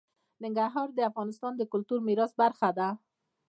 [0.43, 2.87] ننګرهار د افغانستان د کلتوري میراث برخه ده.